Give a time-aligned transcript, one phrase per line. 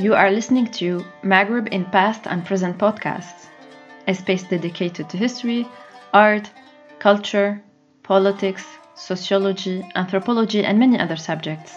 [0.00, 3.48] You are listening to Maghreb in Past and Present podcasts,
[4.08, 5.68] a space dedicated to history,
[6.14, 6.48] art,
[6.98, 7.62] culture,
[8.02, 11.76] politics, sociology, anthropology, and many other subjects.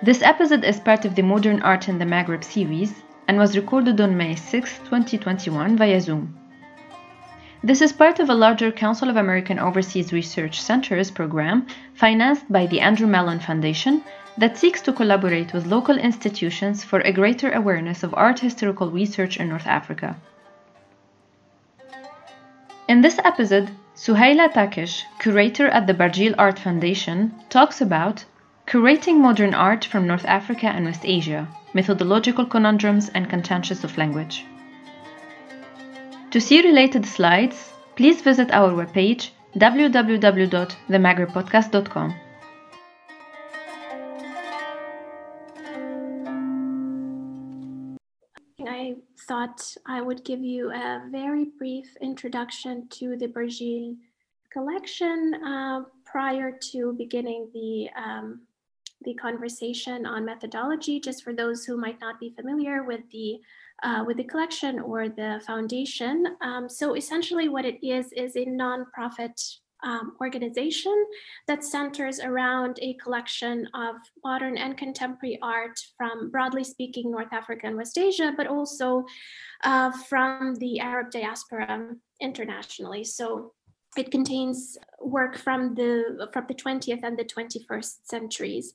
[0.00, 2.94] This episode is part of the Modern Art in the Maghreb series
[3.26, 6.38] and was recorded on May 6, 2021 via Zoom.
[7.64, 12.66] This is part of a larger Council of American Overseas Research Centers program financed by
[12.66, 14.04] the Andrew Mellon Foundation
[14.38, 19.36] that seeks to collaborate with local institutions for a greater awareness of art historical research
[19.36, 20.16] in North Africa.
[22.88, 28.24] In this episode, Suheyla Takesh, curator at the Barjeel Art Foundation, talks about
[28.66, 34.46] curating modern art from North Africa and West Asia, methodological conundrums and contentious of language.
[36.30, 42.14] To see related slides, please visit our webpage www.themaghrebpodcast.com.
[49.32, 53.96] thought I would give you a very brief introduction to the Barjeel
[54.52, 58.42] collection uh, prior to beginning the um,
[59.04, 63.40] the conversation on methodology, just for those who might not be familiar with the
[63.82, 66.36] uh, with the collection or the foundation.
[66.42, 69.36] Um, so essentially what it is, is a nonprofit
[69.82, 71.06] um, organization
[71.48, 77.66] that centers around a collection of modern and contemporary art from, broadly speaking, North Africa
[77.66, 79.04] and West Asia, but also
[79.64, 83.04] uh, from the Arab diaspora internationally.
[83.04, 83.52] So
[83.96, 88.72] it contains work from the from the 20th and the 21st centuries.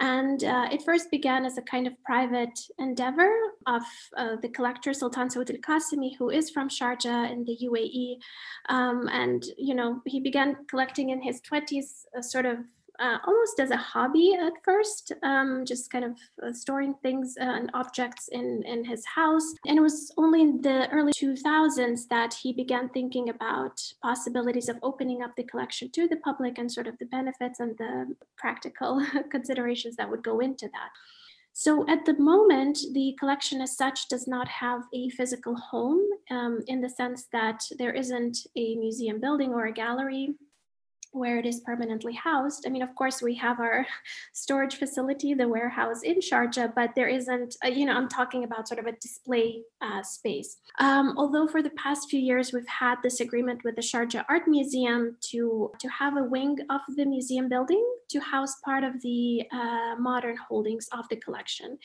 [0.00, 3.30] And uh, it first began as a kind of private endeavor
[3.66, 3.82] of
[4.16, 8.16] uh, the collector sultan saud al-qasimi who is from sharjah in the uae
[8.68, 12.58] um, and you know he began collecting in his 20s uh, sort of
[13.02, 17.44] uh, almost as a hobby at first, um, just kind of uh, storing things uh,
[17.44, 19.54] and objects in, in his house.
[19.66, 24.78] And it was only in the early 2000s that he began thinking about possibilities of
[24.82, 29.04] opening up the collection to the public and sort of the benefits and the practical
[29.30, 30.90] considerations that would go into that.
[31.54, 36.60] So at the moment, the collection as such does not have a physical home um,
[36.66, 40.34] in the sense that there isn't a museum building or a gallery
[41.12, 42.64] where it is permanently housed.
[42.66, 43.86] I mean, of course, we have our
[44.32, 48.66] storage facility, the warehouse in Sharjah, but there isn't, a, you know, I'm talking about
[48.66, 50.56] sort of a display uh, space.
[50.80, 54.48] Um, although for the past few years, we've had this agreement with the Sharjah Art
[54.48, 59.42] Museum to, to have a wing of the museum building to house part of the
[59.52, 61.78] uh, modern holdings of the collection,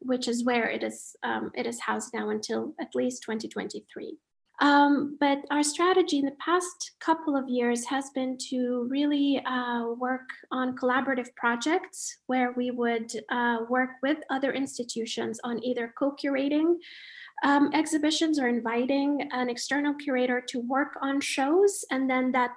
[0.00, 4.18] which is where it is, um, it is housed now until at least 2023.
[4.60, 9.86] Um, but our strategy in the past couple of years has been to really uh,
[9.98, 16.14] work on collaborative projects where we would uh, work with other institutions on either co
[16.22, 16.74] curating
[17.42, 22.52] um, exhibitions or inviting an external curator to work on shows, and then that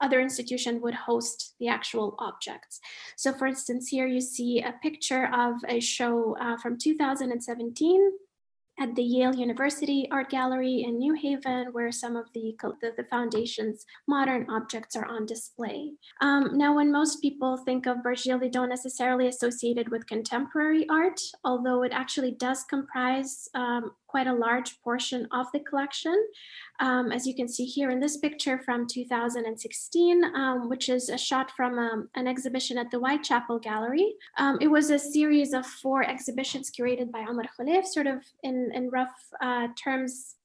[0.00, 2.80] other institution would host the actual objects.
[3.16, 8.10] So, for instance, here you see a picture of a show uh, from 2017
[8.80, 13.04] at the Yale University Art Gallery in New Haven, where some of the, the, the
[13.04, 15.92] foundation's modern objects are on display.
[16.20, 20.88] Um, now, when most people think of Barjeel, they don't necessarily associate it with contemporary
[20.88, 26.16] art, although it actually does comprise um, quite a large portion of the collection.
[26.80, 31.16] Um, as you can see here in this picture from 2016, um, which is a
[31.16, 34.14] shot from um, an exhibition at the Whitechapel Gallery.
[34.36, 38.70] Um, it was a series of four exhibitions curated by Omar Kholeif, sort of in,
[38.74, 40.36] in rough uh, terms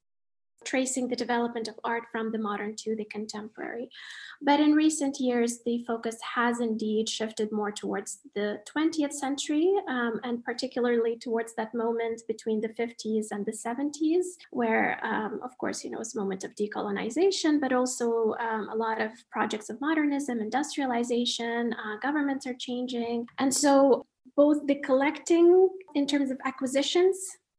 [0.67, 3.89] tracing the development of art from the modern to the contemporary.
[4.41, 10.19] But in recent years, the focus has indeed shifted more towards the 20th century, um,
[10.25, 15.84] and particularly towards that moment between the 50s and the 70s, where, um, of course,
[15.84, 19.79] you know, it's a moment of decolonization, but also um, a lot of projects of
[19.79, 23.25] modernism, industrialization, uh, governments are changing.
[23.40, 24.05] And so
[24.35, 27.17] both the collecting in terms of acquisitions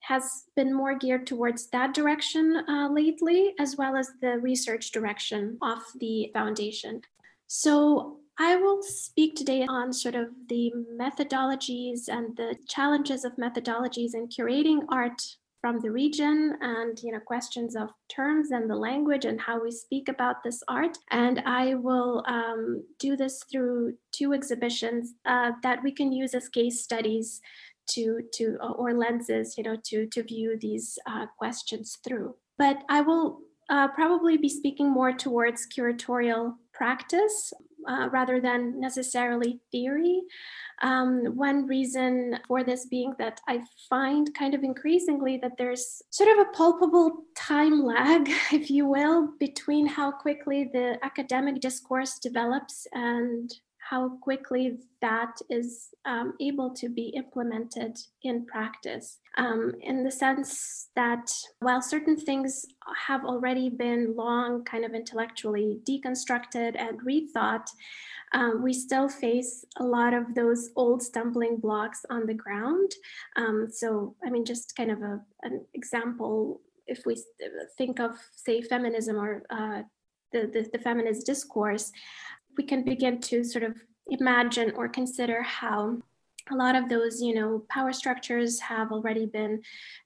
[0.08, 5.58] has been more geared towards that direction uh, lately, as well as the research direction
[5.60, 7.02] of the foundation.
[7.46, 14.14] So I will speak today on sort of the methodologies and the challenges of methodologies
[14.14, 15.20] in curating art
[15.60, 19.72] from the region and you know questions of terms and the language and how we
[19.72, 25.82] speak about this art and i will um, do this through two exhibitions uh, that
[25.82, 27.40] we can use as case studies
[27.88, 33.00] to to or lenses you know to to view these uh, questions through but i
[33.00, 33.40] will
[33.70, 37.52] uh, probably be speaking more towards curatorial practice
[37.88, 40.20] uh, rather than necessarily theory.
[40.82, 46.31] Um, one reason for this being that I find kind of increasingly that there's sort
[46.31, 52.87] of a palpable time lag, if you will, between how quickly the academic discourse develops
[52.93, 53.52] and
[53.88, 59.19] how quickly that is um, able to be implemented in practice.
[59.38, 61.31] Um, in the sense that
[61.61, 62.67] while certain things
[63.06, 67.69] have already been long kind of intellectually deconstructed and rethought,
[68.32, 72.93] um, we still face a lot of those old stumbling blocks on the ground.
[73.37, 77.17] Um, so, I mean, just kind of a, an example, if we
[77.79, 79.82] think of, say, feminism or uh,
[80.32, 81.90] the, the, the feminist discourse,
[82.58, 83.76] we can begin to sort of
[84.08, 85.96] imagine or consider how
[86.50, 89.60] a lot of those you know power structures have already been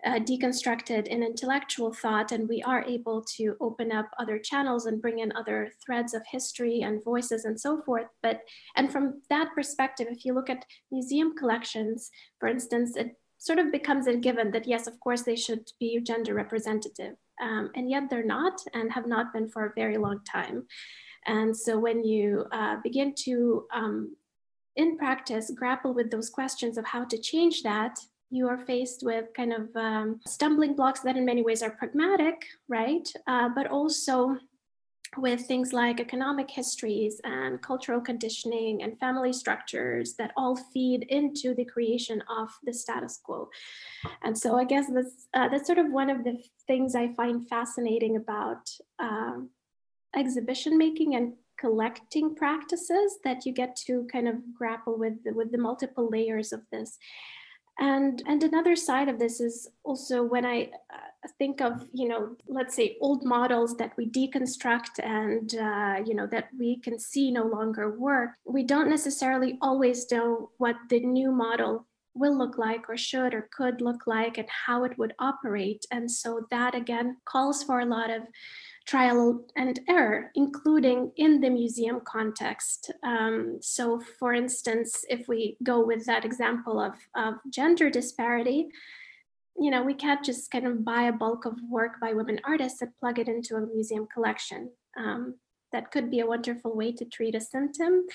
[0.04, 5.00] uh, deconstructed in intellectual thought and we are able to open up other channels and
[5.00, 8.08] bring in other threads of history and voices and so forth.
[8.22, 8.40] But
[8.76, 13.72] and from that perspective if you look at museum collections for instance it sort of
[13.72, 18.04] becomes a given that yes of course they should be gender representative um, and yet
[18.10, 20.64] they're not and have not been for a very long time
[21.26, 24.16] and so when you uh, begin to, um,
[24.76, 27.98] in practice, grapple with those questions of how to change that,
[28.30, 32.46] you are faced with kind of um, stumbling blocks that in many ways are pragmatic,
[32.66, 33.12] right?
[33.26, 34.38] Uh, but also
[35.18, 41.54] with things like economic histories and cultural conditioning and family structures that all feed into
[41.54, 43.48] the creation of the status quo.
[44.22, 47.46] And so I guess that's, uh, that's sort of one of the things I find
[47.46, 49.50] fascinating about um,
[50.16, 55.58] exhibition making and collecting practices that you get to kind of grapple with with the
[55.58, 56.98] multiple layers of this.
[57.78, 62.36] And and another side of this is also when i uh, think of you know
[62.46, 67.30] let's say old models that we deconstruct and uh, you know that we can see
[67.30, 72.88] no longer work we don't necessarily always know what the new model will look like
[72.88, 75.84] or should or could look like and how it would operate.
[75.90, 78.22] And so that again calls for a lot of
[78.86, 82.90] trial and error, including in the museum context.
[83.02, 88.68] Um, so for instance, if we go with that example of, of gender disparity,
[89.58, 92.82] you know, we can't just kind of buy a bulk of work by women artists
[92.82, 94.70] and plug it into a museum collection.
[94.96, 95.36] Um,
[95.72, 98.06] that could be a wonderful way to treat a symptom.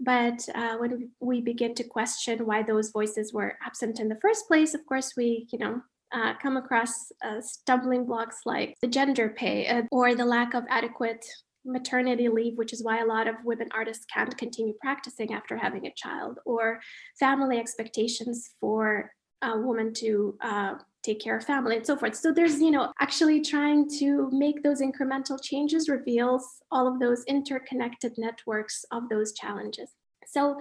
[0.00, 4.46] But uh, when we begin to question why those voices were absent in the first
[4.46, 5.82] place, of course, we, you know,
[6.12, 10.64] uh, come across uh, stumbling blocks like the gender pay uh, or the lack of
[10.68, 11.24] adequate
[11.64, 15.86] maternity leave, which is why a lot of women artists can't continue practicing after having
[15.86, 16.80] a child, or
[17.18, 19.10] family expectations for
[19.42, 22.16] a woman to uh, take care of family and so forth.
[22.16, 27.22] So there's, you know, actually trying to make those incremental changes reveals all of those
[27.24, 29.90] interconnected networks of those challenges.
[30.26, 30.58] So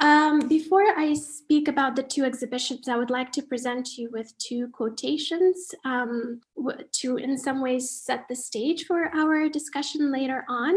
[0.00, 4.36] um, before I speak about the two exhibitions, I would like to present you with
[4.38, 6.40] two quotations um,
[6.92, 10.74] to, in some ways, set the stage for our discussion later on.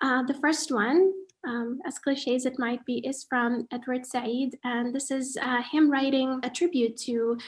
[0.00, 1.12] Uh, the first one,
[1.46, 5.62] um, as cliche as it might be, is from Edward Said, and this is uh,
[5.62, 7.38] him writing a tribute to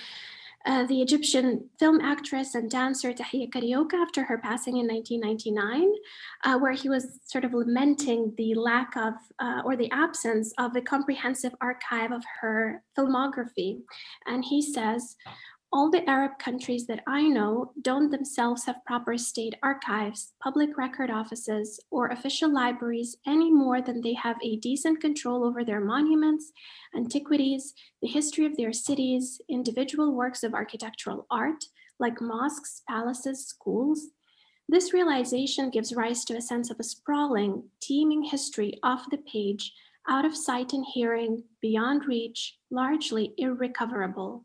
[0.67, 5.93] uh, the Egyptian film actress and dancer Tahia Carioca after her passing in 1999,
[6.45, 10.75] uh, where he was sort of lamenting the lack of uh, or the absence of
[10.75, 13.81] a comprehensive archive of her filmography.
[14.27, 15.17] And he says,
[15.75, 21.11] all the Arab countries that I know don't themselves have proper state archives, public record
[21.11, 26.53] offices, or official libraries any more than they have a decent control over their monuments,
[26.97, 31.65] antiquities, the history of their cities, individual works of architectural art,
[31.99, 34.11] like mosques, palaces, schools.
[34.69, 39.73] This realization gives rise to a sense of a sprawling, teeming history off the page,
[40.09, 44.45] out of sight and hearing, beyond reach, largely irrecoverable.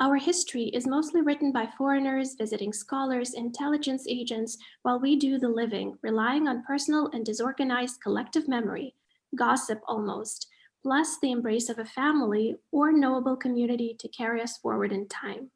[0.00, 5.48] Our history is mostly written by foreigners, visiting scholars, intelligence agents, while we do the
[5.48, 8.94] living, relying on personal and disorganized collective memory,
[9.34, 10.46] gossip almost,
[10.84, 15.50] plus the embrace of a family or knowable community to carry us forward in time.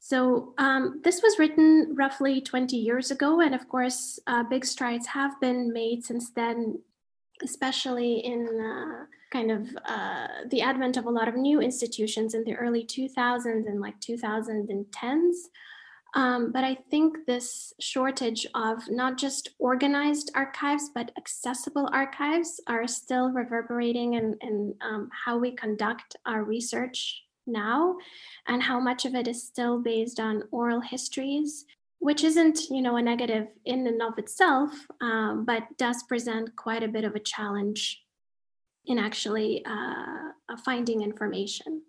[0.00, 5.06] So um, this was written roughly 20 years ago, and of course, uh, big strides
[5.08, 6.80] have been made since then,
[7.44, 12.42] especially in uh, kind of uh, the advent of a lot of new institutions in
[12.44, 15.36] the early 2000s and like 2010s.
[16.14, 22.86] Um, but I think this shortage of not just organized archives, but accessible archives are
[22.86, 27.96] still reverberating in, in um, how we conduct our research now,
[28.48, 31.66] and how much of it is still based on oral histories
[31.98, 36.82] which isn't you know a negative in and of itself, um, but does present quite
[36.82, 38.05] a bit of a challenge
[38.86, 41.82] in actually uh, finding information.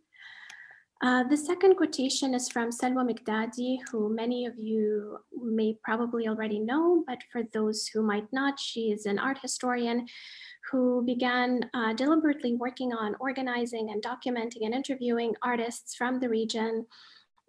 [1.04, 6.60] Uh, the second quotation is from Salwa Mikdadi, who many of you may probably already
[6.60, 10.08] know, but for those who might not, she is an art historian
[10.72, 16.88] who began uh, deliberately working on organizing and documenting and interviewing artists from the region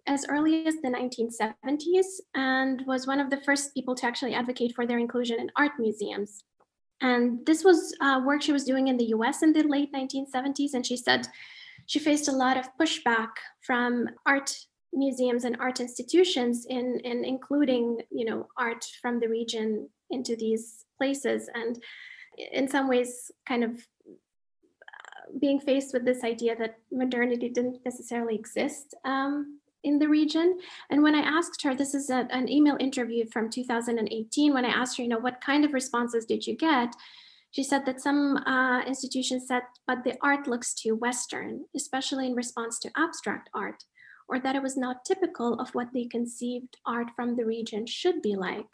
[0.05, 4.73] as early as the 1970s and was one of the first people to actually advocate
[4.75, 6.43] for their inclusion in art museums.
[7.01, 10.73] And this was uh, work she was doing in the US in the late 1970s.
[10.73, 11.27] And she said
[11.85, 13.29] she faced a lot of pushback
[13.61, 14.55] from art
[14.93, 20.85] museums and art institutions in, in including you know, art from the region into these
[20.97, 21.49] places.
[21.53, 21.81] And
[22.51, 28.35] in some ways, kind of uh, being faced with this idea that modernity didn't necessarily
[28.35, 30.59] exist um, in the region.
[30.89, 34.69] And when I asked her, this is a, an email interview from 2018, when I
[34.69, 36.93] asked her, you know, what kind of responses did you get?
[37.51, 42.35] She said that some uh, institutions said, but the art looks too Western, especially in
[42.35, 43.83] response to abstract art,
[44.27, 48.21] or that it was not typical of what they conceived art from the region should
[48.21, 48.69] be like.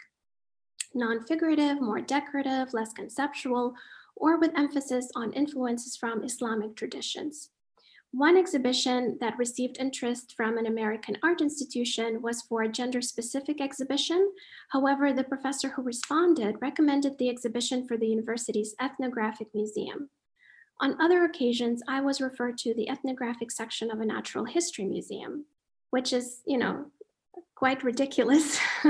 [0.93, 3.75] Non-figurative, more decorative, less conceptual,
[4.15, 7.49] or with emphasis on influences from Islamic traditions.
[8.17, 13.59] One exhibition that received interest from an American art institution was for a gender specific
[13.59, 14.31] exhibition.
[14.69, 20.09] However, the professor who responded recommended the exhibition for the university's ethnographic museum.
[20.79, 25.43] On other occasions, I was referred to the ethnographic section of a natural history museum,
[25.89, 26.85] which is, you know,
[27.55, 28.59] quite ridiculous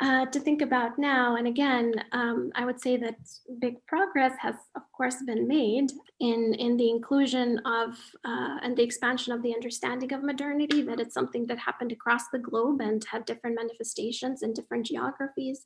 [0.00, 1.36] uh, to think about now.
[1.36, 3.16] And again, um, I would say that
[3.60, 5.90] big progress has, of course, been made
[6.20, 11.00] in, in the inclusion of uh, and the expansion of the understanding of modernity, that
[11.00, 15.64] it's something that happened across the globe and had different manifestations in different geographies.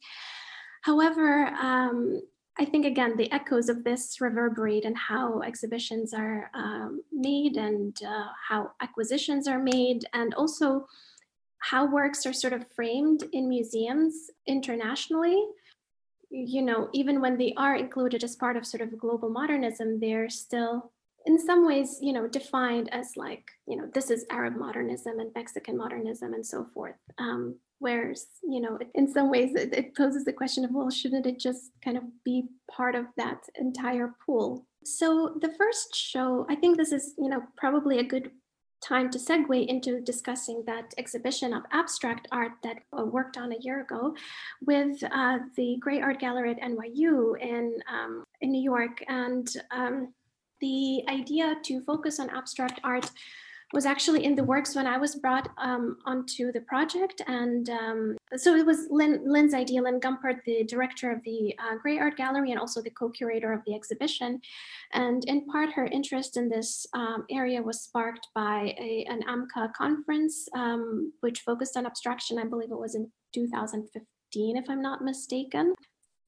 [0.83, 2.23] However, um,
[2.59, 7.99] I think again, the echoes of this reverberate and how exhibitions are um, made and
[8.07, 10.87] uh, how acquisitions are made, and also
[11.63, 15.41] how works are sort of framed in museums internationally.
[16.31, 20.31] You know even when they are included as part of sort of global modernism they're
[20.31, 20.91] still
[21.27, 25.31] in some ways you know defined as like you know this is arab modernism and
[25.35, 26.97] mexican modernism and so forth.
[27.19, 31.27] Um, whereas you know in some ways it, it poses the question of well shouldn't
[31.27, 34.67] it just kind of be part of that entire pool?
[34.85, 38.31] So the first show i think this is you know probably a good
[38.83, 43.59] time to segue into discussing that exhibition of abstract art that I worked on a
[43.61, 44.15] year ago
[44.67, 49.03] with uh, the Grey Art Gallery at NYU in, um, in New York.
[49.09, 50.13] And um,
[50.61, 53.11] the idea to focus on abstract art
[53.73, 57.23] was actually in the works when I was brought um, onto the project.
[57.27, 61.77] And um, so it was Lynn, Lynn's idea, Lynn Gumpert, the director of the uh,
[61.77, 64.41] Grey Art Gallery and also the co-curator of the exhibition.
[64.93, 69.73] And in part, her interest in this um, area was sparked by a, an AMCA
[69.75, 72.39] conference, um, which focused on abstraction.
[72.39, 75.75] I believe it was in 2015, if I'm not mistaken.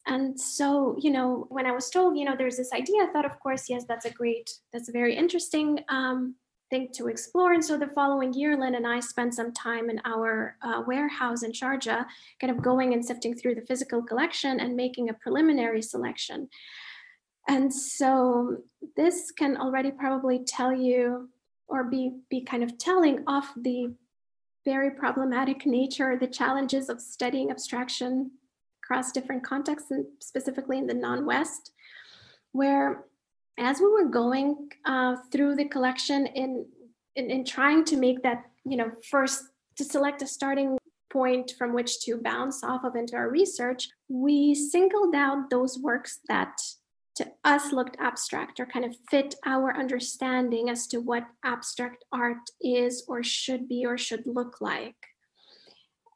[0.07, 3.25] And so, you know, when I was told, you know, there's this idea, I thought,
[3.25, 6.35] of course, yes, that's a great, that's a very interesting um,
[6.71, 7.52] thing to explore.
[7.52, 11.42] And so the following year, Lynn and I spent some time in our uh, warehouse
[11.42, 12.06] in Sharjah,
[12.40, 16.49] kind of going and sifting through the physical collection and making a preliminary selection.
[17.49, 18.59] And so
[18.97, 21.28] this can already probably tell you
[21.68, 23.94] or be, be kind of telling of the
[24.64, 28.30] very problematic nature, the challenges of studying abstraction
[28.83, 31.73] across different contexts and specifically in the non-West,
[32.52, 33.04] where
[33.59, 36.67] as we were going uh, through the collection in,
[37.17, 39.45] in, in trying to make that, you know, first
[39.77, 40.77] to select a starting
[41.11, 46.21] point from which to bounce off of into our research, we singled out those works
[46.29, 46.53] that
[47.17, 52.51] to us looked abstract or kind of fit our understanding as to what abstract art
[52.61, 54.97] is or should be or should look like.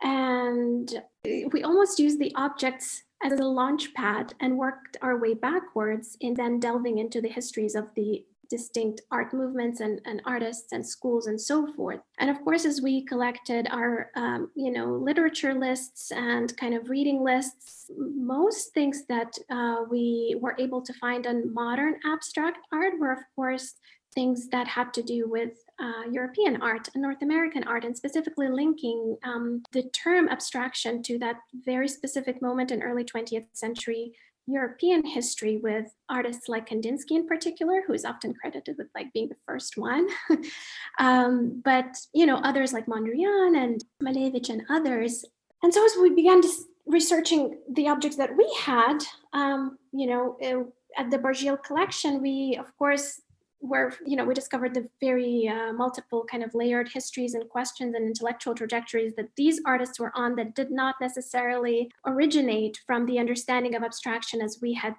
[0.02, 6.16] And we almost use the objects as a launch pad and worked our way backwards
[6.20, 10.86] in then delving into the histories of the distinct art movements and, and artists and
[10.86, 12.00] schools and so forth.
[12.18, 16.88] And of course, as we collected our, um, you know, literature lists and kind of
[16.88, 22.94] reading lists, most things that uh, we were able to find on modern abstract art
[22.98, 23.74] were, of course,
[24.14, 28.48] things that had to do with uh, European art and North American art, and specifically
[28.48, 34.12] linking um, the term abstraction to that very specific moment in early 20th century
[34.46, 39.28] European history with artists like Kandinsky in particular, who is often credited with like being
[39.28, 40.08] the first one.
[40.98, 45.24] um, but you know, others like Mondrian and Malevich and others
[45.62, 46.40] and so as we began
[46.86, 48.98] researching the objects that we had,
[49.32, 53.20] um, you know, uh, at the Barjeel collection, we of course
[53.60, 57.94] were, you know, we discovered the very uh, multiple kind of layered histories and questions
[57.94, 63.18] and intellectual trajectories that these artists were on that did not necessarily originate from the
[63.18, 64.94] understanding of abstraction as we had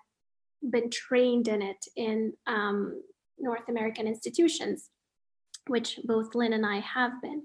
[0.69, 3.01] been trained in it in um,
[3.37, 4.89] North American institutions,
[5.67, 7.43] which both Lynn and I have been.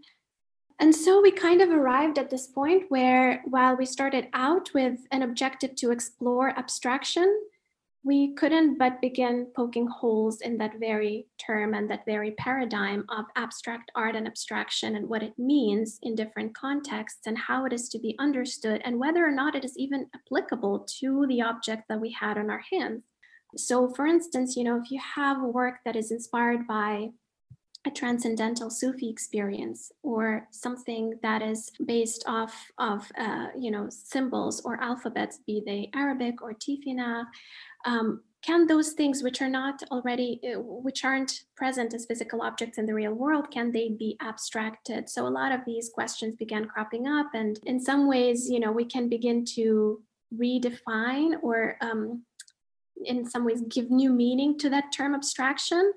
[0.81, 4.99] And so we kind of arrived at this point where, while we started out with
[5.13, 7.43] an objective to explore abstraction,
[8.05, 13.25] we couldn't but begin poking holes in that very term and that very paradigm of
[13.35, 17.89] abstract art and abstraction and what it means in different contexts and how it is
[17.89, 22.01] to be understood and whether or not it is even applicable to the object that
[22.01, 23.03] we had on our hands.
[23.57, 27.11] So, for instance, you know, if you have work that is inspired by
[27.87, 34.63] a transcendental Sufi experience or something that is based off of, uh, you know, symbols
[34.65, 37.25] or alphabets, be they Arabic or Tifinagh,
[37.85, 42.77] um, can those things which are not already, uh, which aren't present as physical objects
[42.77, 45.09] in the real world, can they be abstracted?
[45.09, 48.71] So a lot of these questions began cropping up and in some ways, you know,
[48.71, 50.03] we can begin to
[50.39, 52.23] redefine or um,
[53.05, 55.93] in some ways give new meaning to that term abstraction.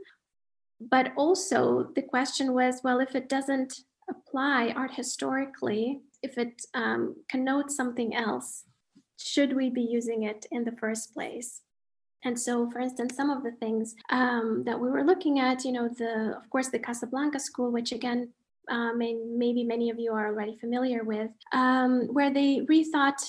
[0.79, 7.15] But also the question was, well, if it doesn't apply art historically, if it um,
[7.29, 8.63] connotes something else,
[9.19, 11.61] should we be using it in the first place?
[12.27, 15.71] And so, for instance, some of the things um, that we were looking at, you
[15.71, 18.29] know, the of course the Casablanca School, which again
[18.69, 23.21] uh, may, maybe many of you are already familiar with, um, where they rethought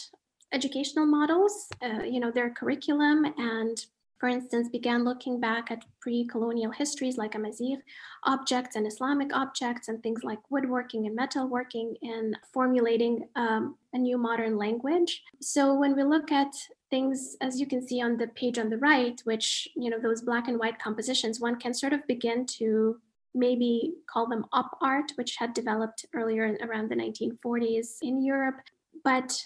[0.51, 3.87] educational models, uh, you know, their curriculum and
[4.19, 7.77] for instance, began looking back at pre-colonial histories like Amazigh
[8.25, 14.19] objects and Islamic objects and things like woodworking and metalworking and formulating um, a new
[14.19, 15.23] modern language.
[15.41, 16.53] So when we look at
[16.91, 20.23] things, as you can see on the page on the right, which, you know, those
[20.23, 22.99] black and white compositions, one can sort of begin to
[23.35, 28.57] maybe call them op art, which had developed earlier around the 1940s in Europe,
[29.05, 29.41] but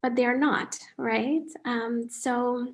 [0.00, 1.42] but they're not, right?
[1.64, 2.72] Um, so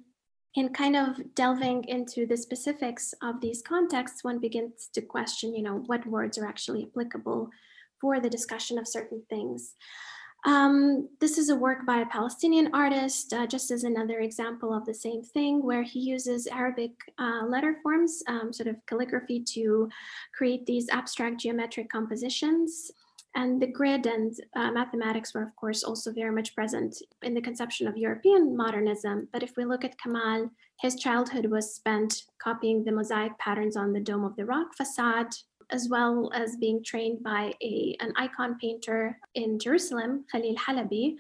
[0.55, 5.63] in kind of delving into the specifics of these contexts, one begins to question, you
[5.63, 7.49] know, what words are actually applicable
[8.01, 9.75] for the discussion of certain things.
[10.45, 14.85] Um, this is a work by a Palestinian artist, uh, just as another example of
[14.85, 19.89] the same thing, where he uses Arabic uh, letter forms, um, sort of calligraphy, to
[20.35, 22.91] create these abstract geometric compositions.
[23.37, 27.41] And the grid and uh, mathematics were, of course, also very much present in the
[27.41, 29.29] conception of European modernism.
[29.33, 33.93] But if we look at Kamal, his childhood was spent copying the mosaic patterns on
[33.93, 35.35] the Dome of the Rock facade,
[35.71, 41.17] as well as being trained by a, an icon painter in Jerusalem, Khalil Halabi,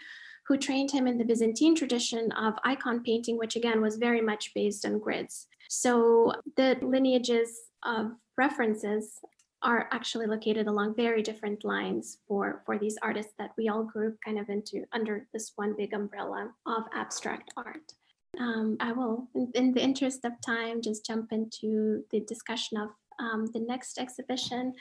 [0.46, 4.52] who trained him in the Byzantine tradition of icon painting, which again was very much
[4.54, 5.46] based on grids.
[5.68, 7.48] So the lineages
[7.84, 9.18] of references
[9.62, 14.18] are actually located along very different lines for, for these artists that we all group
[14.24, 17.94] kind of into under this one big umbrella of abstract art.
[18.38, 22.90] Um, I will, in, in, the interest of time, just jump into the discussion of
[23.18, 24.72] um, the next exhibition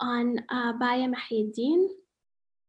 [0.00, 1.88] on uh, Baya Mahieddine.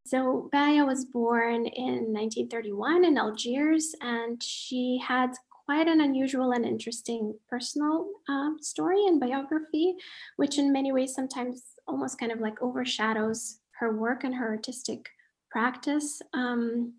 [0.06, 5.32] So Baya was born in 1931 in Algiers, and she had
[5.66, 9.96] quite an unusual and interesting personal um, story and biography,
[10.38, 15.10] which in many ways sometimes almost kind of like overshadows her work and her artistic
[15.52, 16.22] practice.
[16.34, 16.94] Um,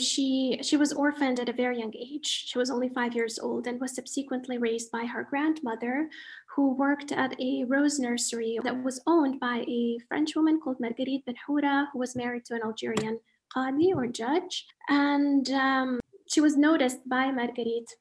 [0.00, 2.26] she she was orphaned at a very young age.
[2.26, 6.08] She was only five years old and was subsequently raised by her grandmother,
[6.54, 11.24] who worked at a rose nursery that was owned by a French woman called Marguerite
[11.26, 13.20] Benhoura, who was married to an Algerian
[13.54, 14.66] qadi or judge.
[14.88, 17.94] And um, she was noticed by Marguerite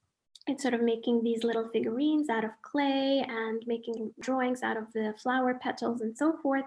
[0.47, 4.91] it's sort of making these little figurines out of clay and making drawings out of
[4.93, 6.65] the flower petals and so forth.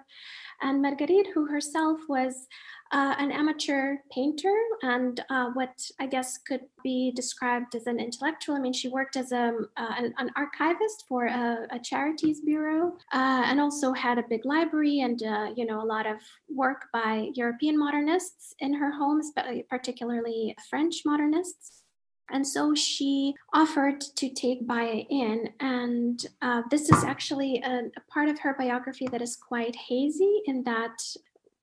[0.62, 2.46] And Marguerite, who herself was
[2.92, 8.54] uh, an amateur painter and uh, what I guess could be described as an intellectual.
[8.54, 13.42] I mean, she worked as a, uh, an, archivist for a, a charities bureau uh,
[13.46, 17.30] and also had a big library and, uh, you know, a lot of work by
[17.34, 19.20] European modernists in her home,
[19.68, 21.82] particularly French modernists.
[22.30, 25.50] And so she offered to take Baya in.
[25.60, 30.42] And uh, this is actually a, a, part of her biography that is quite hazy
[30.46, 30.98] in that,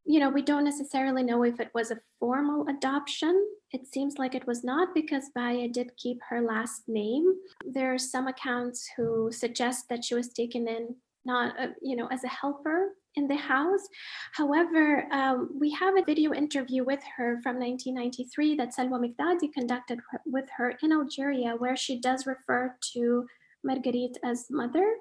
[0.06, 3.46] you know, we don't necessarily know if it was a formal adoption.
[3.72, 7.34] It seems like it was not because Baya did keep her last name.
[7.66, 10.96] There are some accounts who suggest that she was taken in
[11.26, 13.88] not, uh, you know, as a helper in the house.
[14.34, 20.00] However, um, we have a video interview with her from 1993 that Salwa Mikdadi conducted
[20.26, 23.26] with her in Algeria, where she does refer to
[23.64, 24.96] Marguerite as mother.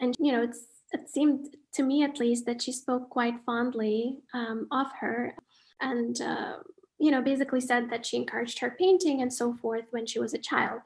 [0.00, 0.42] And, you know,
[0.92, 5.34] it seemed to me at least that she spoke quite fondly um, of her
[5.80, 6.56] and, uh,
[6.98, 10.34] you know, basically said that she encouraged her painting and so forth when she was
[10.34, 10.80] a child.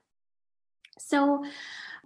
[0.98, 1.44] So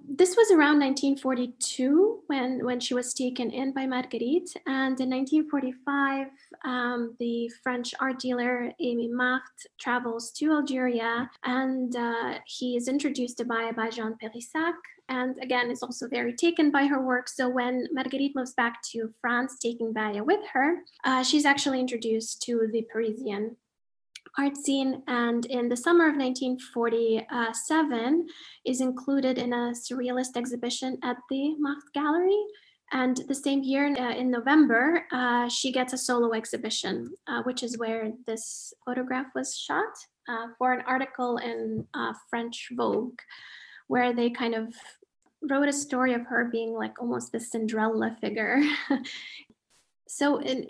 [0.09, 4.51] this was around 1942 when, when she was taken in by Marguerite.
[4.67, 6.27] And in 1945,
[6.65, 9.41] um, the French art dealer Aimé Maeght
[9.79, 14.75] travels to Algeria and uh, he is introduced to by Jean Peyrissac.
[15.09, 17.29] And again, is also very taken by her work.
[17.29, 22.43] So when Marguerite moves back to France, taking Baya with her, uh, she's actually introduced
[22.43, 23.57] to the Parisian
[24.39, 28.27] art scene and in the summer of 1947
[28.65, 32.43] is included in a surrealist exhibition at the Maeght Gallery.
[32.93, 37.63] And the same year uh, in November, uh, she gets a solo exhibition, uh, which
[37.63, 39.95] is where this photograph was shot
[40.29, 43.21] uh, for an article in uh, French Vogue,
[43.87, 44.75] where they kind of
[45.43, 48.61] wrote a story of her being like almost the Cinderella figure.
[50.09, 50.69] so in,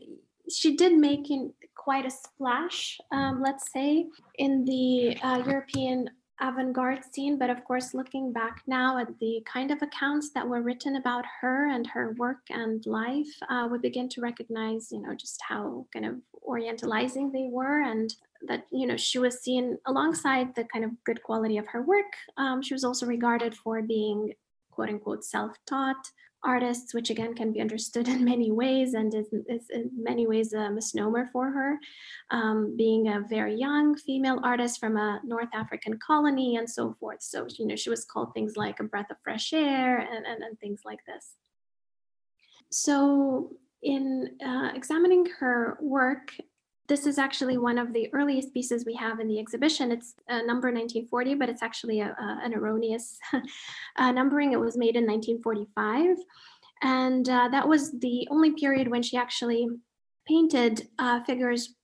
[0.50, 6.10] she did make in, quite a splash, um, let's say, in the uh, European
[6.42, 7.38] avant-garde scene.
[7.38, 11.24] But of course looking back now at the kind of accounts that were written about
[11.40, 15.86] her and her work and life uh, we begin to recognize you know just how
[15.92, 16.14] kind of
[16.48, 18.14] orientalizing they were and
[18.48, 22.12] that you know she was seen alongside the kind of good quality of her work.
[22.36, 24.32] Um, she was also regarded for being
[24.70, 26.04] quote unquote self-taught
[26.44, 30.52] artists, which again can be understood in many ways and is, is in many ways
[30.52, 31.78] a misnomer for her,
[32.30, 37.22] um, being a very young female artist from a North African colony and so forth.
[37.22, 40.42] So, you know, she was called things like a breath of fresh air and, and,
[40.42, 41.34] and things like this.
[42.70, 46.34] So in uh, examining her work,
[46.90, 49.92] this is actually one of the earliest pieces we have in the exhibition.
[49.92, 53.16] It's uh, number 1940, but it's actually a, a, an erroneous
[53.96, 54.52] uh, numbering.
[54.52, 56.16] It was made in 1945.
[56.82, 59.68] And uh, that was the only period when she actually
[60.26, 61.76] painted uh, figures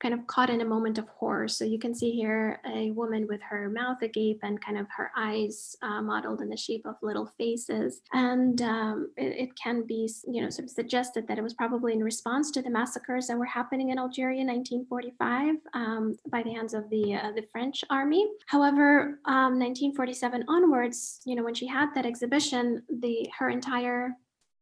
[0.00, 1.46] kind of caught in a moment of horror.
[1.46, 5.12] So you can see here a woman with her mouth agape and kind of her
[5.16, 8.00] eyes uh, modeled in the shape of little faces.
[8.12, 11.92] And um, it, it, can be, you know, sort of suggested that it was probably
[11.92, 16.50] in response to the massacres that were happening in Algeria in 1945 um, by the
[16.50, 18.26] hands of the uh, the French army.
[18.46, 24.16] However, um, 1947 onwards, you know, when she had that exhibition, the her entire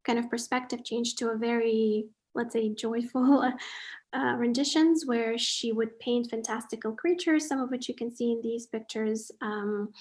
[0.04, 3.52] kind of perspective changed to a very let's say joyful
[4.12, 8.40] uh, renditions where she would paint fantastical creatures, some of which you can see in
[8.42, 9.92] these pictures, um,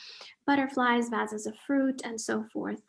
[0.45, 2.81] butterflies, vases of fruit, and so forth.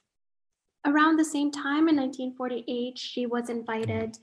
[0.85, 4.17] Around the same time in 1948, she was invited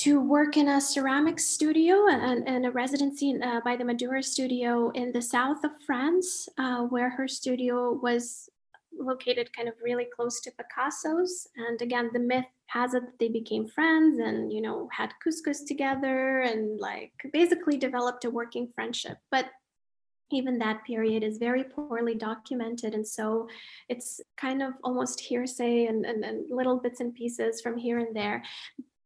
[0.00, 4.90] to work in a ceramics studio and, and a residency uh, by the Madoura studio
[4.90, 8.48] in the south of France, uh, where her studio was
[9.00, 11.48] located kind of really close to Picasso's.
[11.56, 15.64] And again, the myth has it that they became friends and, you know, had couscous
[15.66, 19.18] together and like basically developed a working friendship.
[19.30, 19.46] But
[20.32, 22.94] even that period is very poorly documented.
[22.94, 23.48] And so
[23.88, 28.14] it's kind of almost hearsay and, and, and little bits and pieces from here and
[28.14, 28.42] there.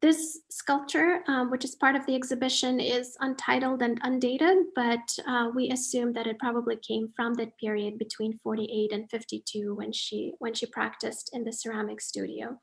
[0.05, 5.49] This sculpture, um, which is part of the exhibition, is untitled and undated, but uh,
[5.55, 10.35] we assume that it probably came from that period between 48 and 52 when she
[10.40, 12.61] when she practiced in the ceramic studio.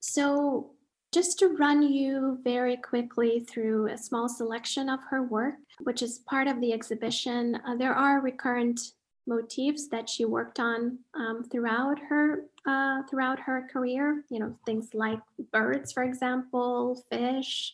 [0.00, 0.72] So
[1.12, 6.24] just to run you very quickly through a small selection of her work, which is
[6.28, 8.80] part of the exhibition, uh, there are recurrent
[9.26, 14.24] motifs that she worked on um, throughout her uh, throughout her career.
[14.30, 15.20] You know, things like
[15.52, 17.72] birds, for example, fish,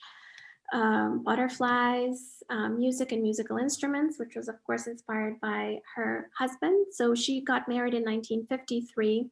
[0.72, 6.86] um, butterflies, um, music and musical instruments, which was of course inspired by her husband.
[6.92, 9.30] So she got married in 1953,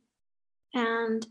[0.75, 1.27] and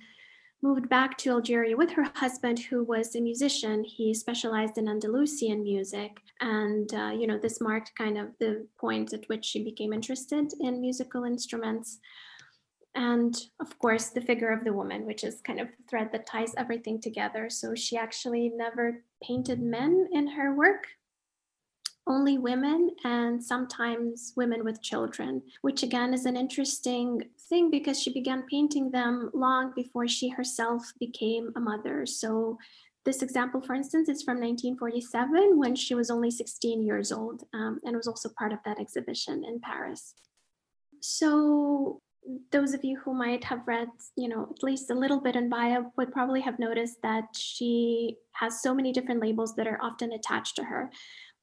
[0.63, 3.83] moved back to Algeria with her husband, who was a musician.
[3.83, 6.21] He specialized in Andalusian music.
[6.39, 10.53] And, uh, you know, this marked kind of the point at which she became interested
[10.61, 11.99] in musical instruments.
[12.95, 16.27] And of course, the figure of the woman, which is kind of the thread that
[16.27, 17.49] ties everything together.
[17.49, 20.87] So she actually never painted men in her work
[22.05, 28.11] only women and sometimes women with children, which again is an interesting thing because she
[28.11, 32.05] began painting them long before she herself became a mother.
[32.05, 32.57] So
[33.05, 37.79] this example, for instance, is from 1947 when she was only 16 years old um,
[37.83, 40.13] and was also part of that exhibition in Paris.
[41.01, 42.01] So
[42.51, 45.49] those of you who might have read, you know, at least a little bit in
[45.49, 50.13] Baya would probably have noticed that she has so many different labels that are often
[50.13, 50.89] attached to her,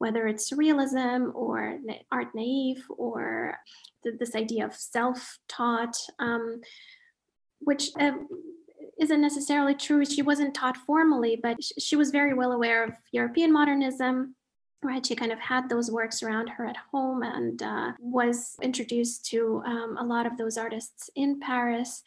[0.00, 1.78] whether it's surrealism or
[2.10, 3.58] art naive or
[4.02, 6.62] th- this idea of self-taught, um,
[7.58, 8.12] which uh,
[8.98, 10.06] isn't necessarily true.
[10.06, 14.34] She wasn't taught formally, but sh- she was very well aware of European modernism
[14.82, 19.26] right she kind of had those works around her at home and uh, was introduced
[19.26, 22.02] to um, a lot of those artists in paris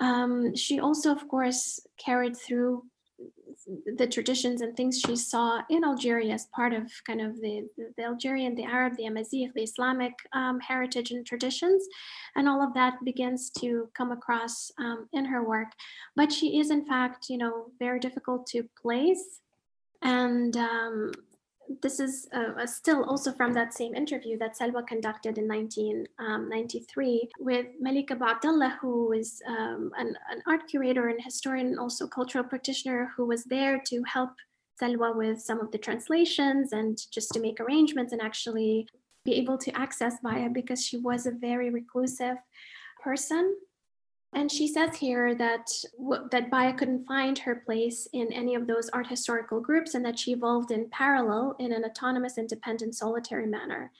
[0.00, 2.82] um, she also of course carried through
[3.96, 8.04] the traditions and things she saw in Algeria as part of kind of the, the
[8.04, 11.86] Algerian, the Arab, the Amazigh, the Islamic um, heritage and traditions.
[12.36, 15.68] And all of that begins to come across um, in her work.
[16.16, 19.40] But she is, in fact, you know, very difficult to place.
[20.02, 21.12] And um,
[21.82, 27.44] this is uh, still also from that same interview that Salwa conducted in 1993 um,
[27.44, 32.44] with Malika Abdallah, who is um, an, an, art curator and historian, and also cultural
[32.44, 34.30] practitioner, who was there to help
[34.80, 38.86] Salwa with some of the translations and just to make arrangements and actually
[39.24, 42.36] be able to access Baya because she was a very reclusive
[43.02, 43.56] person
[44.34, 45.68] and she says here that
[46.30, 50.18] that Baya couldn't find her place in any of those art historical groups and that
[50.18, 53.90] she evolved in parallel in an autonomous, independent, solitary manner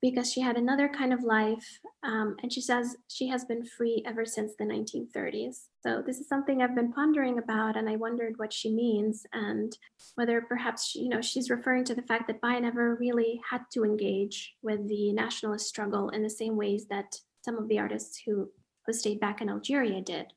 [0.00, 1.78] because she had another kind of life.
[2.02, 5.66] Um, and she says she has been free ever since the 1930s.
[5.80, 9.76] So this is something I've been pondering about, and I wondered what she means and
[10.16, 13.62] whether perhaps she, you know she's referring to the fact that Baya never really had
[13.74, 18.20] to engage with the nationalist struggle in the same ways that some of the artists
[18.24, 18.48] who
[18.86, 20.32] who stayed back in Algeria did.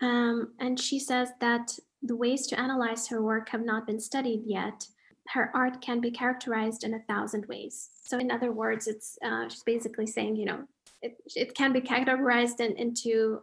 [0.00, 4.42] Um, and she says that the ways to analyze her work have not been studied
[4.44, 4.86] yet.
[5.28, 7.90] Her art can be characterized in a thousand ways.
[8.04, 10.64] So, in other words, it's uh, she's basically saying, you know,
[11.02, 13.42] it, it can be categorized in, into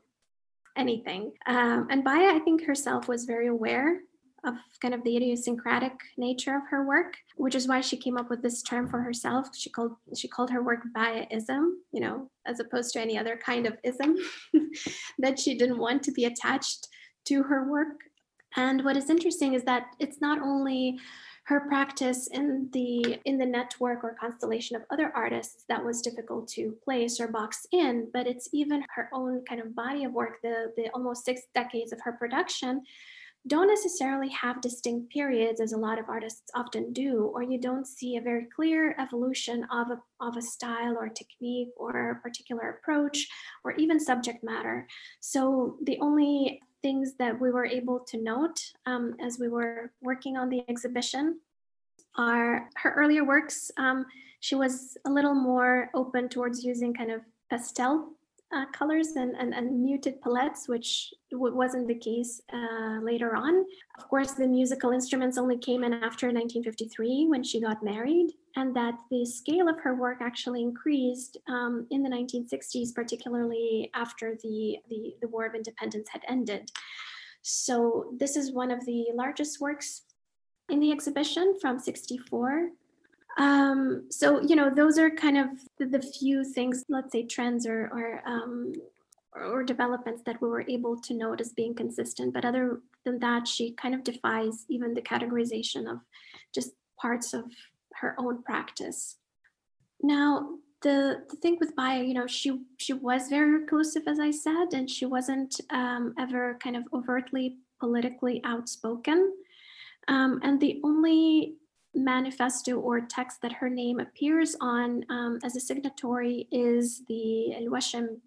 [0.75, 1.33] anything.
[1.45, 3.99] Um, and Baya, I think herself was very aware
[4.45, 8.29] of kind of the idiosyncratic nature of her work, which is why she came up
[8.29, 9.47] with this term for herself.
[9.55, 13.65] She called she called her work Bayaism, you know, as opposed to any other kind
[13.65, 14.15] of ism
[15.19, 16.87] that she didn't want to be attached
[17.25, 17.97] to her work.
[18.55, 20.97] And what is interesting is that it's not only
[21.45, 26.47] her practice in the in the network or constellation of other artists that was difficult
[26.47, 30.41] to place or box in but it's even her own kind of body of work
[30.41, 32.81] the the almost six decades of her production
[33.47, 37.85] don't necessarily have distinct periods as a lot of artists often do, or you don't
[37.85, 42.69] see a very clear evolution of a, of a style or technique or a particular
[42.69, 43.27] approach
[43.63, 44.87] or even subject matter.
[45.19, 50.37] So the only things that we were able to note um, as we were working
[50.37, 51.39] on the exhibition
[52.17, 53.69] are her earlier works.
[53.77, 54.05] Um,
[54.39, 58.14] she was a little more open towards using kind of pastel
[58.53, 63.65] uh, colors and, and, and, muted palettes, which wasn't the case uh, later on.
[63.97, 68.75] Of course, the musical instruments only came in after 1953 when she got married, and
[68.75, 74.77] that the scale of her work actually increased um, in the 1960s, particularly after the,
[74.89, 76.69] the, the War of Independence had ended.
[77.41, 80.03] So, this is one of the largest works
[80.69, 82.69] in the exhibition from 64
[83.37, 87.65] um, so you know, those are kind of the, the few things, let's say trends
[87.65, 88.73] or or, um,
[89.33, 92.33] or developments that we were able to note as being consistent.
[92.33, 95.99] But other than that, she kind of defies even the categorization of
[96.53, 97.45] just parts of
[97.95, 99.17] her own practice.
[100.01, 104.31] Now, the, the thing with Baya, you know, she she was very reclusive, as I
[104.31, 109.33] said, and she wasn't um, ever kind of overtly politically outspoken.
[110.07, 111.55] Um, and the only
[111.95, 117.69] manifesto or text that her name appears on um, as a signatory is the El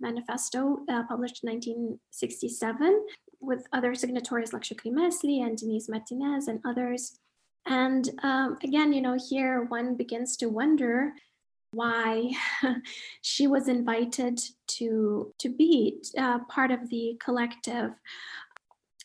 [0.00, 3.06] Manifesto, uh, published in 1967,
[3.40, 7.18] with other signatories like Choukri Mesli and Denis Martinez and others.
[7.66, 11.12] And um, again, you know, here one begins to wonder
[11.72, 12.32] why
[13.22, 17.92] she was invited to to be uh, part of the collective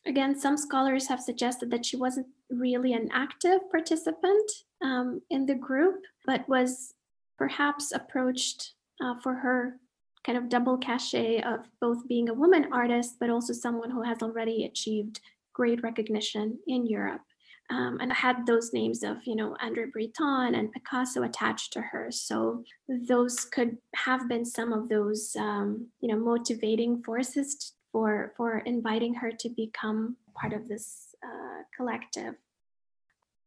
[0.05, 5.55] Again, some scholars have suggested that she wasn't really an active participant um, in the
[5.55, 6.93] group, but was
[7.37, 9.79] perhaps approached uh, for her
[10.25, 14.21] kind of double cachet of both being a woman artist, but also someone who has
[14.21, 15.19] already achieved
[15.53, 17.21] great recognition in Europe.
[17.69, 22.11] Um, and had those names of, you know, André Breton and Picasso attached to her.
[22.11, 22.63] So
[23.07, 29.13] those could have been some of those, um, you know, motivating forces for for inviting
[29.13, 32.35] her to become part of this uh, collective.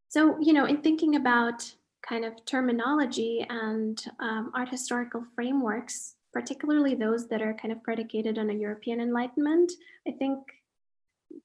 [0.08, 1.70] So you know, in thinking about
[2.02, 8.38] kind of terminology and um, art historical frameworks, particularly those that are kind of predicated
[8.38, 9.72] on a European Enlightenment.
[10.06, 10.38] I think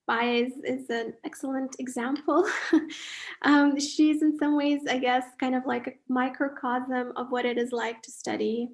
[0.08, 2.48] Baez is an excellent example.
[3.42, 7.58] um, she's in some ways, I guess, kind of like a microcosm of what it
[7.58, 8.70] is like to study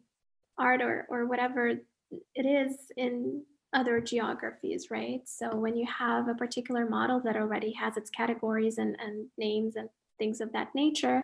[0.58, 5.22] art or, or whatever it is in other geographies, right?
[5.26, 9.76] So when you have a particular model that already has its categories and, and names
[9.76, 11.22] and things of that nature,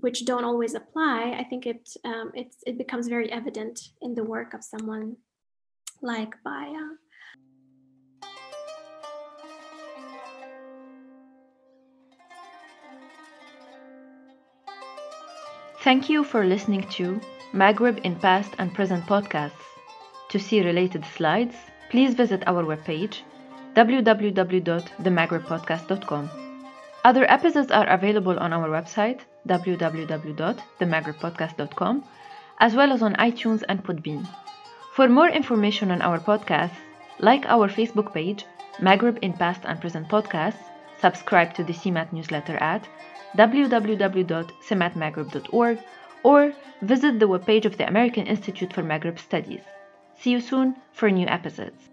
[0.00, 4.54] which don't always apply, I think it um, it becomes very evident in the work
[4.54, 5.16] of someone
[6.02, 6.98] like Baya.
[15.80, 17.20] Thank you for listening to
[17.54, 19.77] Maghreb in Past and Present podcasts.
[20.30, 21.56] To see related slides,
[21.90, 23.22] please visit our webpage
[23.74, 26.30] www.themaghrebpodcast.com.
[27.04, 32.04] Other episodes are available on our website www.themaghrebpodcast.com
[32.58, 34.26] as well as on iTunes and Podbean.
[34.94, 36.76] For more information on our podcasts,
[37.20, 38.44] like our Facebook page,
[38.80, 40.62] Maghreb in Past and Present Podcasts,
[41.00, 42.86] subscribe to the CEMAT newsletter at
[43.36, 45.78] www.cematmaghreb.org
[46.24, 49.62] or visit the webpage of the American Institute for Maghreb Studies.
[50.18, 51.88] See you soon for new episodes.